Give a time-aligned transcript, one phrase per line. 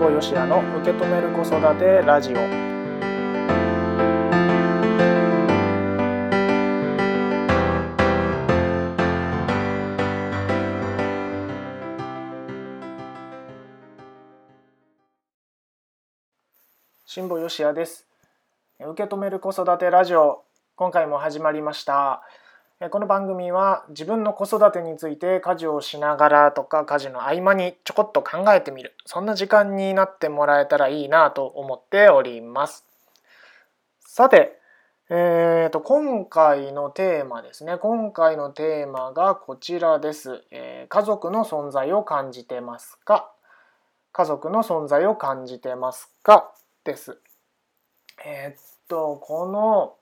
[0.00, 2.36] 保よしやの受け止める子育てラジオ。
[17.04, 18.08] 辛坊よしやです。
[18.80, 20.44] 受け止める子育てラジオ
[20.76, 22.22] 今回も始まりました。
[22.88, 28.94] この番組は自分の子育てについて家事をしながらとか家事の合間にちょこっと考えてみる。
[29.04, 32.86] そんな時間になってもらえたらいいなと思っております。
[34.00, 34.58] さて
[35.10, 37.76] えーと、今回のテーマですね。
[37.76, 43.30] 今回のテーマがこちらです、えー、家族の存在を感じてますか？
[44.12, 46.50] 家族の存在を感じてますか？
[46.84, 47.18] です。
[48.24, 49.96] えー、っとこの、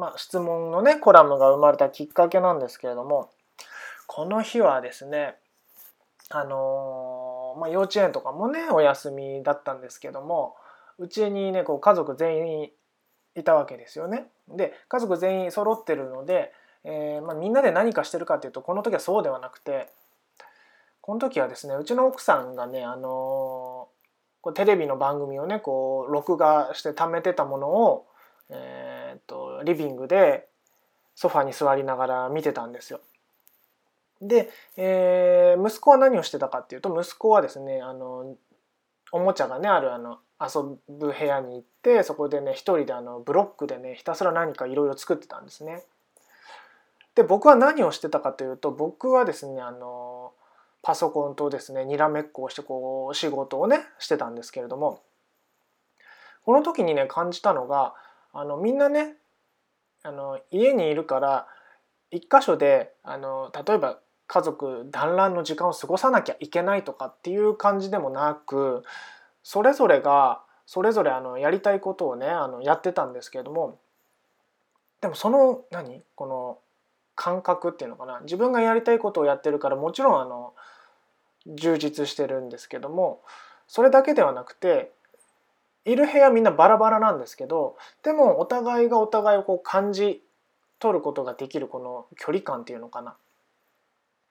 [0.00, 3.28] まあ、質問のねコラムが生まれたきっかけなんですけれども
[4.06, 5.34] この日はですね
[6.30, 10.54] あのまあ、幼稚園とかもねお休みだったんですけども
[10.98, 12.70] うちにねこう家族全員
[13.34, 14.28] いたわけですよね。
[14.48, 16.52] で家族全員揃ってるので、
[16.84, 19.88] えー、まあ、みんなで何かしてるかっていうとこの時はそうではなくて
[21.00, 23.88] この時はですねうちの奥さんがねあの
[24.40, 28.06] こうテレビの番組をねこう録画して貯めてたものを、
[28.50, 28.99] えー
[29.64, 30.48] リビングで
[31.14, 33.00] ソファに座りながら見てたんですよ。
[34.22, 38.36] で、えー、息子は何をしてたかっていうと息子はですねあの
[39.12, 45.82] おもちゃがねあるあの遊ぶ部屋に行ってそこでね一人であのブロックでねひたすら何かいろいろ作ってたんですね。
[47.14, 50.32] で僕は何をしてたかというと僕はですねあの
[50.82, 55.02] パソコンとですねにらめっこをしてこう仕事をねしてたんですけれども
[56.44, 57.94] この時にね感じたのが
[58.32, 59.16] あのみんなね
[60.02, 61.46] あの家にいるから
[62.10, 68.84] 一箇所であの例えば家族団らんの時間を過ごさなきゃいけないとかっていう感じでもなく
[69.42, 73.78] それぞれがそれぞれあのやりたいことをねあのやってたんですけれども
[75.00, 76.02] でもその何？
[76.14, 76.58] この
[77.16, 78.20] 感覚っていうのかな？
[78.20, 80.54] 自分がやりたいことをやってるからもちろんあの
[81.46, 83.22] 充実してるんですけども
[83.66, 84.92] それだけではなくて
[85.90, 90.22] いる部屋みんなバラバラなんですけどでもお互いがお互いをこう感じ
[90.78, 93.16] 取ることができるこの距離感っていうのかな、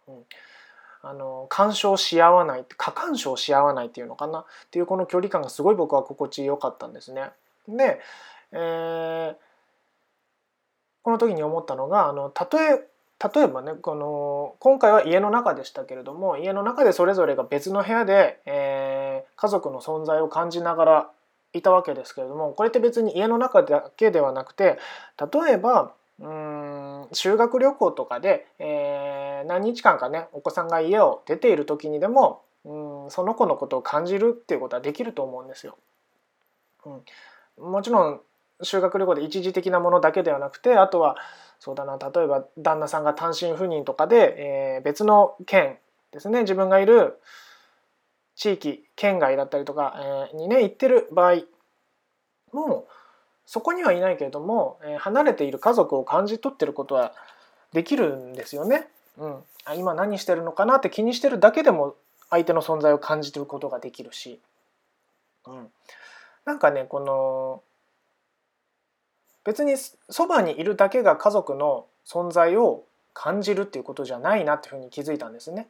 [0.08, 0.16] うん、
[1.02, 4.40] あの干渉し合わない過干渉し合わないっていうのかな。
[4.40, 7.30] っていうこの距離感がすごい僕は心地よかったんですね。
[7.68, 8.00] で、
[8.52, 9.36] えー、
[11.03, 12.84] この時に思ったのがあのたとえ
[13.36, 21.09] 例えばねこの今回は家の中でしたけれども家の中でそれぞれが別の部屋で、えー、家族の存在を感じながら
[21.54, 24.78] いたわけですけれどもこれって別に家の中だけではなくて
[25.20, 35.78] 例えばうん修学旅行とかで、えー、何日間かねお子さんが家を出ている時にでもうんその子のことを感じるっていうことはできると思うんですよ。
[36.86, 38.22] うん、もちろん
[38.62, 41.16] 修学旅行で一時的なものだけではなくてあとは
[41.60, 45.78] そうだな例えば旦那さんが単身赴任とかで、えー、別の県
[46.12, 47.20] ですね自分がいる
[48.40, 51.42] 地域県外だったりとか、え、にね行ってる場合
[52.54, 52.88] も
[53.46, 57.14] そこにはいないけれども、え、離れている家族を感じ取ってることは
[57.74, 58.88] できるんですよね。
[59.18, 61.96] うん、あ今何してるのかなって気にしてるだけでも
[62.30, 64.40] 相手の存在を感じてることができるし、
[65.46, 65.68] うん、
[66.46, 67.62] なんかねこの
[69.44, 75.68] 別にそばにいるだけが家族の存在を感じるっていうことじゃないなっていうふうに気づいたんですね。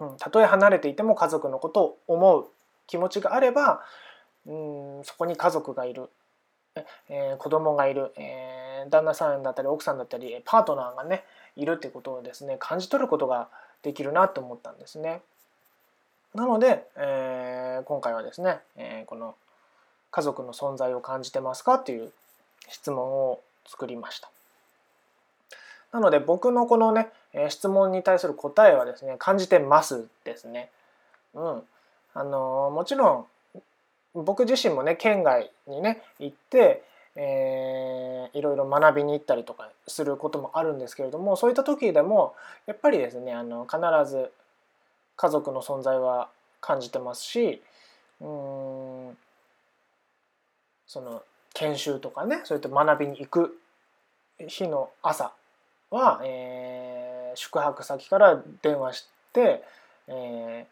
[0.00, 2.46] うん、たとえ離れていても家族のことを思う
[2.86, 3.82] 気持ちがあれば
[4.46, 4.52] う
[5.00, 6.08] んそこに家族がいる、
[7.08, 11.24] えー、子供がいる、えー、旦那さんだったり奥さんだったりパートナーがね
[11.56, 13.48] いるってことをですね感じ取ることが
[13.82, 15.22] できるなと思ったんですね。
[16.34, 19.34] なので、えー、今回はですね、えー、この
[20.12, 22.12] 「家族の存在を感じてますか?」っていう
[22.68, 24.30] 質問を作りました。
[25.92, 30.70] なので僕のこのねえ質問に対する答えはですね感じてますですね。
[31.34, 31.62] うん、
[32.14, 33.26] あのもちろん
[34.14, 36.82] 僕自身もね県外にね行って、
[37.14, 42.34] えー、いろいろ学びに行ったりとかすることもあるんですけれどもそういった時でも
[42.66, 43.78] やっぱりですねあの必
[44.10, 44.32] ず
[45.16, 46.28] 家族の存在は
[46.60, 47.62] 感じてますし
[48.20, 49.16] うん
[50.86, 51.22] その
[51.54, 53.56] 研修とかねそういった学びに行く
[54.38, 55.32] 日の朝
[55.90, 56.99] は、えー、
[57.34, 59.62] 宿泊先から電話して、
[60.08, 60.66] え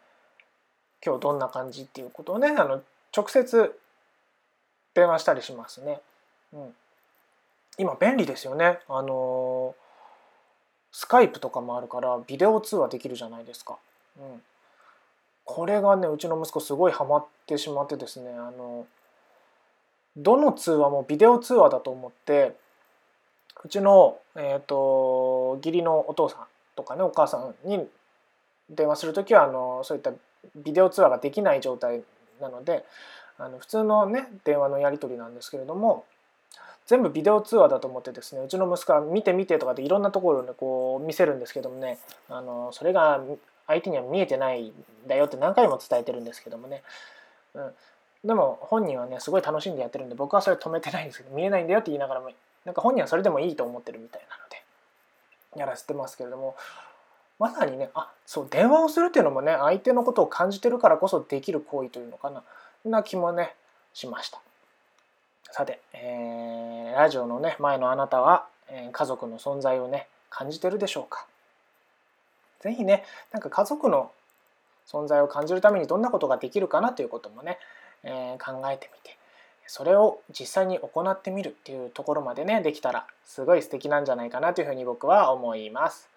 [1.01, 2.81] ー、今日どんな感じっていうことをねあの
[3.15, 3.79] 直接
[4.93, 6.01] 電話したりしますね。
[6.53, 6.73] うん、
[7.77, 8.79] 今便利ですよね。
[8.87, 9.75] あの
[10.91, 13.77] スカイプとかもあるからビデオ通話できるじゃないですか。
[14.17, 14.41] うん、
[15.45, 18.85] これがねうちの息子すごいハマってしまってですねあの
[20.17, 22.55] どの通話もビデオ通話だと思って
[23.63, 26.39] うちの、えーと、義理のお父さん
[26.75, 27.85] とかねお母さんに
[28.69, 30.11] 電話する時はあのそういった
[30.55, 32.01] ビデオ通話ができない状態
[32.41, 32.85] なので
[33.37, 36.05] あの普通のね電話のやり取りなんですけれども
[36.85, 43.21] 全部ビデオ通話だと思ってですねうちの息子は見て見てとかでいろんなところでこう見せるんですけどもねあのそれが
[43.67, 44.73] 相手には見えてないん
[45.07, 46.81] だよって何回も伝えてるんですけどもね、
[47.53, 47.71] うん、
[48.25, 52.31] でも本人はねすごい楽しんでやってるんで僕はそれ止めてないんですけど見えないんだよって言いながらも
[52.65, 56.55] なんか本人はそれでもいいと思ってるみたいなのでやらせてますけれども
[57.39, 62.43] まさにねあそう電話をするっていうのもね相手のことを感じてるからこそできる行為というのかな
[62.85, 63.55] な気もね
[63.93, 64.39] しました。
[65.51, 71.25] さて、えー、ラジオのね前のあなたは、えー、家族の存在をね感じてるでしょうか。
[72.61, 74.11] 是非ねなんか家族の
[74.87, 77.57] 存在を感じるためにどんなことができるかなということもね、
[78.03, 79.17] えー、考えてみて
[79.71, 86.09] それを実際に行ってみるっていうところまでねできたらすごい素敵なんじゃないかなというふうに僕は思います。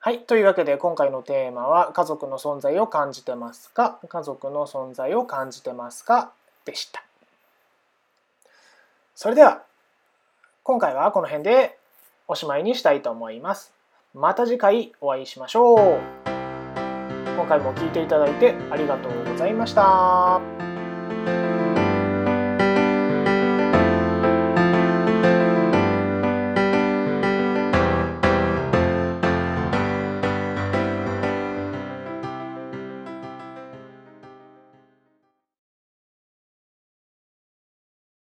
[0.00, 0.18] はい。
[0.18, 3.98] というわけで今回のテーマは家族の存在を感じてますか？
[4.06, 6.32] 家族の存在を感じてますか？
[6.66, 7.02] でした。
[9.14, 9.62] それでは
[10.62, 11.78] 今回はこの辺で
[12.28, 13.72] おしまいにしたいと思います。
[14.12, 16.00] また次回お会いしましょう。
[17.34, 20.40] 今回も聴いていただいてありがとうございました。